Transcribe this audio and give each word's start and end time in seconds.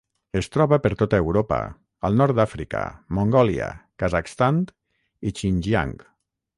Es 0.39 0.47
troba 0.55 0.77
per 0.85 0.91
tota 1.01 1.19
Europa, 1.23 1.59
al 2.09 2.17
nord 2.23 2.37
d'Àfrica, 2.39 2.81
Mongòlia, 3.19 3.69
Kazakhstan 4.05 4.63
i 5.33 5.39
Xinjiang. 5.43 5.99